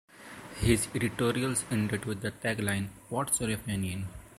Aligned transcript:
His 0.61 0.87
editorials 0.95 1.63
ended 1.69 2.05
with 2.05 2.21
the 2.21 2.31
tagline 2.31 2.87
What's 3.09 3.39
your 3.39 3.51
opinion? 3.51 4.07